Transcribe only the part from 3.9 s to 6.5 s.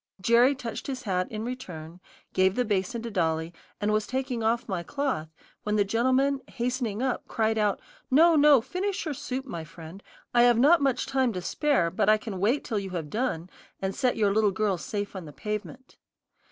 was taking off my cloth, when the gentleman,